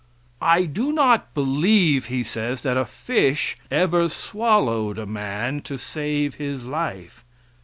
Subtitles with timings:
[0.41, 6.33] "I do not believe," he says, "that a fish ever swallowed a man to save
[6.41, 7.23] his life."